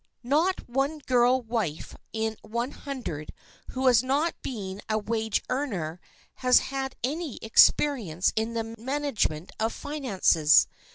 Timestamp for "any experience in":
7.03-8.55